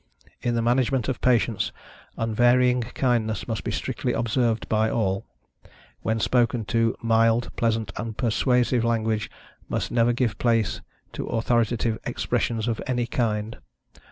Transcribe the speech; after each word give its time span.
In 0.41 0.55
the 0.55 0.63
management 0.63 1.07
of 1.09 1.21
patients, 1.21 1.71
unvarying 2.17 2.81
kindness 2.81 3.47
must 3.47 3.63
be 3.63 3.69
strictly 3.69 4.13
observed 4.13 4.67
by 4.67 4.89
all. 4.89 5.27
When 6.01 6.19
spoken 6.19 6.65
to, 6.73 6.95
mild, 7.03 7.55
pleasant 7.55 7.91
and 7.97 8.17
persuasive 8.17 8.83
language 8.83 9.29
must 9.69 9.91
never 9.91 10.11
give 10.11 10.39
place 10.39 10.81
to 11.13 11.27
authoritative 11.27 11.99
expressions 12.03 12.67
of 12.67 12.81
any 12.87 13.05
kind. 13.05 13.59